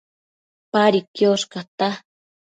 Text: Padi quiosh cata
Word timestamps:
Padi 0.71 0.99
quiosh 1.15 1.45
cata 1.53 1.89